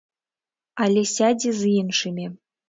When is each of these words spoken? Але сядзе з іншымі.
Але 0.85 1.03
сядзе 1.17 1.53
з 1.59 1.75
іншымі. 1.83 2.25